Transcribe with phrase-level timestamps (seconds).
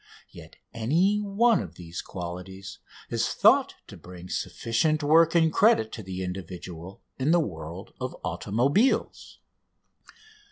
[0.31, 2.79] Yet any one of these qualities
[3.11, 8.15] is thought to bring sufficient work and credit to the individual in the world of
[8.23, 9.37] automobiles.